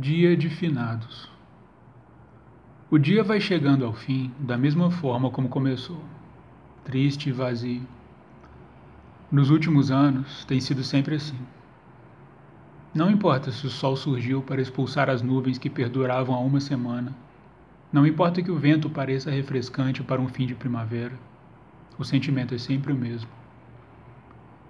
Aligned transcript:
Dia 0.00 0.34
de 0.34 0.48
Finados. 0.48 1.28
O 2.90 2.96
dia 2.96 3.22
vai 3.22 3.38
chegando 3.38 3.84
ao 3.84 3.92
fim 3.92 4.32
da 4.38 4.56
mesma 4.56 4.90
forma 4.90 5.30
como 5.30 5.50
começou, 5.50 6.02
triste 6.82 7.28
e 7.28 7.32
vazio. 7.32 7.86
Nos 9.30 9.50
últimos 9.50 9.90
anos 9.90 10.42
tem 10.46 10.58
sido 10.58 10.82
sempre 10.82 11.16
assim. 11.16 11.36
Não 12.94 13.10
importa 13.10 13.52
se 13.52 13.66
o 13.66 13.68
sol 13.68 13.94
surgiu 13.94 14.40
para 14.40 14.62
expulsar 14.62 15.10
as 15.10 15.20
nuvens 15.20 15.58
que 15.58 15.68
perduravam 15.68 16.34
há 16.34 16.40
uma 16.40 16.60
semana. 16.60 17.14
Não 17.92 18.06
importa 18.06 18.42
que 18.42 18.50
o 18.50 18.56
vento 18.56 18.88
pareça 18.88 19.30
refrescante 19.30 20.02
para 20.02 20.18
um 20.18 20.28
fim 20.28 20.46
de 20.46 20.54
primavera. 20.54 21.18
O 21.98 22.06
sentimento 22.06 22.54
é 22.54 22.58
sempre 22.58 22.90
o 22.90 22.96
mesmo. 22.96 23.28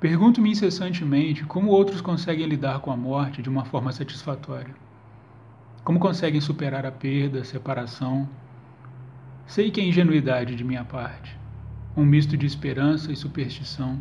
Pergunto-me 0.00 0.50
incessantemente 0.50 1.44
como 1.44 1.70
outros 1.70 2.00
conseguem 2.00 2.48
lidar 2.48 2.80
com 2.80 2.90
a 2.90 2.96
morte 2.96 3.40
de 3.40 3.48
uma 3.48 3.64
forma 3.64 3.92
satisfatória. 3.92 4.74
Como 5.84 5.98
conseguem 5.98 6.40
superar 6.40 6.86
a 6.86 6.92
perda, 6.92 7.40
a 7.40 7.44
separação? 7.44 8.28
Sei 9.44 9.68
que 9.68 9.80
é 9.80 9.84
ingenuidade 9.84 10.54
de 10.54 10.62
minha 10.62 10.84
parte, 10.84 11.36
um 11.96 12.04
misto 12.04 12.36
de 12.36 12.46
esperança 12.46 13.10
e 13.10 13.16
superstição, 13.16 14.00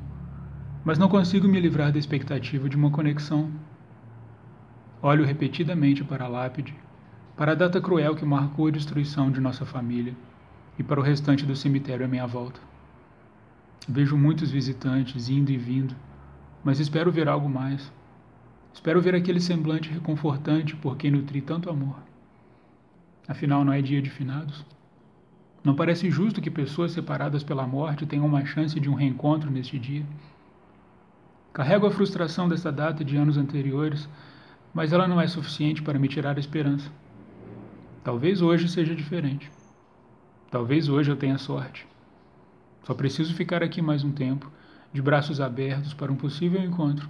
mas 0.85 0.99
não 0.99 1.09
consigo 1.09 1.47
me 1.47 1.59
livrar 1.59 1.91
da 1.91 1.97
expectativa 1.97 2.69
de 2.69 2.75
uma 2.75 2.91
conexão. 2.91 3.49
Olho 5.01 5.25
repetidamente 5.25 6.03
para 6.03 6.25
a 6.25 6.27
lápide, 6.27 6.75
para 7.35 7.53
a 7.53 7.55
data 7.55 7.81
cruel 7.81 8.15
que 8.15 8.23
marcou 8.23 8.67
a 8.67 8.71
destruição 8.71 9.31
de 9.31 9.41
nossa 9.41 9.65
família 9.65 10.13
e 10.77 10.83
para 10.83 10.99
o 10.99 11.03
restante 11.03 11.47
do 11.47 11.55
cemitério 11.55 12.05
à 12.05 12.07
minha 12.07 12.27
volta. 12.27 12.59
Vejo 13.89 14.15
muitos 14.15 14.51
visitantes 14.51 15.29
indo 15.29 15.51
e 15.51 15.57
vindo, 15.57 15.95
mas 16.63 16.79
espero 16.79 17.11
ver 17.11 17.27
algo 17.27 17.49
mais. 17.49 17.91
Espero 18.73 19.01
ver 19.01 19.13
aquele 19.13 19.39
semblante 19.39 19.89
reconfortante 19.89 20.75
por 20.75 20.97
quem 20.97 21.11
nutri 21.11 21.41
tanto 21.41 21.69
amor. 21.69 21.97
Afinal, 23.27 23.63
não 23.63 23.73
é 23.73 23.81
dia 23.81 24.01
de 24.01 24.09
finados? 24.09 24.65
Não 25.63 25.75
parece 25.75 26.09
justo 26.09 26.41
que 26.41 26.49
pessoas 26.49 26.91
separadas 26.91 27.43
pela 27.43 27.67
morte 27.67 28.05
tenham 28.05 28.25
uma 28.25 28.43
chance 28.45 28.79
de 28.79 28.89
um 28.89 28.95
reencontro 28.95 29.51
neste 29.51 29.77
dia? 29.77 30.05
Carrego 31.53 31.85
a 31.85 31.91
frustração 31.91 32.49
desta 32.49 32.71
data 32.71 33.03
de 33.03 33.17
anos 33.17 33.37
anteriores, 33.37 34.09
mas 34.73 34.93
ela 34.93 35.07
não 35.07 35.21
é 35.21 35.27
suficiente 35.27 35.81
para 35.81 35.99
me 35.99 36.07
tirar 36.07 36.37
a 36.37 36.39
esperança. 36.39 36.89
Talvez 38.03 38.41
hoje 38.41 38.67
seja 38.67 38.95
diferente. 38.95 39.51
Talvez 40.49 40.89
hoje 40.89 41.11
eu 41.11 41.15
tenha 41.15 41.37
sorte. 41.37 41.85
Só 42.83 42.93
preciso 42.93 43.35
ficar 43.35 43.61
aqui 43.61 43.81
mais 43.81 44.03
um 44.03 44.11
tempo, 44.11 44.51
de 44.91 45.01
braços 45.01 45.39
abertos 45.39 45.93
para 45.93 46.11
um 46.11 46.15
possível 46.15 46.63
encontro 46.63 47.07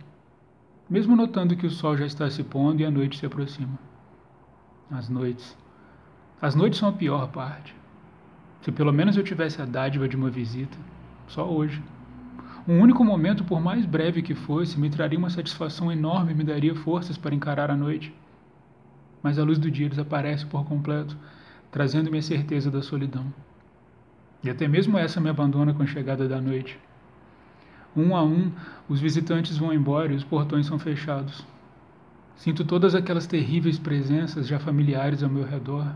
mesmo 0.92 1.16
notando 1.16 1.56
que 1.56 1.66
o 1.66 1.72
sol 1.72 1.96
já 1.96 2.06
está 2.06 2.30
se 2.30 2.44
pondo 2.44 2.82
e 2.82 2.86
a 2.86 2.92
noite 2.92 3.18
se 3.18 3.26
aproxima. 3.26 3.80
As 4.92 5.08
noites. 5.08 5.58
As 6.42 6.54
noites 6.54 6.80
são 6.80 6.90
a 6.90 6.92
pior 6.92 7.30
parte. 7.30 7.74
Se 8.62 8.74
pelo 8.74 8.92
menos 8.92 9.16
eu 9.16 9.24
tivesse 9.24 9.62
a 9.62 9.66
dádiva 9.66 10.06
de 10.06 10.18
uma 10.18 10.30
visita, 10.30 10.78
só 11.30 11.50
hoje. 11.50 11.82
Um 12.68 12.82
único 12.82 13.06
momento, 13.06 13.46
por 13.46 13.62
mais 13.62 13.86
breve 13.86 14.22
que 14.22 14.36
fosse, 14.36 14.78
me 14.78 14.90
traria 14.90 15.18
uma 15.18 15.30
satisfação 15.30 15.90
enorme 15.90 16.34
e 16.34 16.36
me 16.36 16.44
daria 16.44 16.76
forças 16.76 17.18
para 17.18 17.34
encarar 17.34 17.72
a 17.72 17.78
noite. 17.78 18.14
Mas 19.24 19.40
a 19.40 19.46
luz 19.46 19.58
do 19.58 19.72
dia 19.72 19.88
desaparece 19.88 20.46
por 20.46 20.66
completo, 20.66 21.18
trazendo-me 21.72 22.18
a 22.18 22.22
certeza 22.22 22.70
da 22.70 22.82
solidão. 22.82 23.34
E 24.44 24.50
até 24.50 24.68
mesmo 24.68 24.98
essa 24.98 25.22
me 25.22 25.30
abandona 25.30 25.74
com 25.74 25.84
a 25.84 25.88
chegada 25.88 26.28
da 26.28 26.42
noite. 26.42 26.78
Um 27.96 28.16
a 28.16 28.24
um, 28.24 28.52
os 28.88 29.00
visitantes 29.00 29.58
vão 29.58 29.74
embora 29.74 30.14
e 30.14 30.16
os 30.16 30.24
portões 30.24 30.66
são 30.66 30.80
fechados. 30.80 31.46
Sinto 32.36 32.64
todas 32.64 32.96
aquelas 32.96 33.28
terríveis 33.28 33.78
presenças 33.78 34.48
já 34.48 34.58
familiares 34.60 35.22
ao 35.22 35.30
meu 35.30 35.44
redor. 35.44 35.94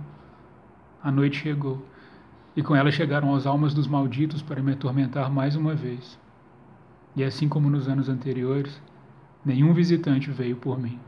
A 1.01 1.11
noite 1.11 1.37
chegou, 1.37 1.83
e 2.55 2.61
com 2.61 2.75
ela 2.75 2.91
chegaram 2.91 3.33
as 3.33 3.45
almas 3.45 3.73
dos 3.73 3.87
malditos 3.87 4.41
para 4.41 4.61
me 4.61 4.73
atormentar 4.73 5.31
mais 5.31 5.55
uma 5.55 5.73
vez. 5.73 6.19
E 7.15 7.23
assim 7.23 7.47
como 7.47 7.69
nos 7.69 7.87
anos 7.87 8.09
anteriores, 8.09 8.81
nenhum 9.43 9.73
visitante 9.73 10.29
veio 10.31 10.55
por 10.57 10.77
mim. 10.77 10.99